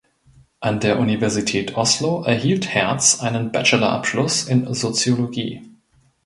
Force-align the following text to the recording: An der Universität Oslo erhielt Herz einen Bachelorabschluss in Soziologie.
An 0.61 0.79
der 0.79 0.97
Universität 0.97 1.77
Oslo 1.77 2.23
erhielt 2.23 2.65
Herz 2.69 3.21
einen 3.21 3.51
Bachelorabschluss 3.51 4.45
in 4.45 4.73
Soziologie. 4.73 5.61